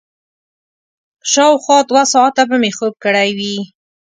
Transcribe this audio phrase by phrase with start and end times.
[1.31, 3.55] شاوخوا دوه ساعته به مې خوب کړی وي.